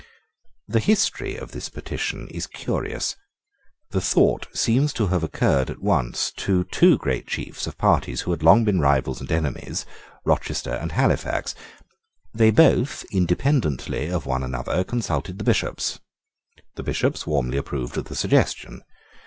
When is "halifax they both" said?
10.93-13.05